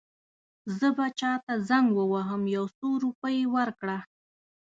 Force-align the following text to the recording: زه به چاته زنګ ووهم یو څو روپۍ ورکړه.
زه 0.77 0.87
به 0.97 1.05
چاته 1.19 1.53
زنګ 1.69 1.87
ووهم 1.93 2.43
یو 2.55 2.65
څو 2.77 2.87
روپۍ 3.03 3.39
ورکړه. 3.55 3.97